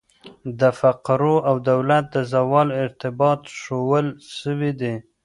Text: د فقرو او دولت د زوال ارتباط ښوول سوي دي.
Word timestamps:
د 0.59 0.61
فقرو 0.79 1.35
او 1.49 1.55
دولت 1.71 2.05
د 2.09 2.17
زوال 2.33 2.69
ارتباط 2.83 3.41
ښوول 3.59 4.07
سوي 4.39 4.71
دي. 4.81 4.95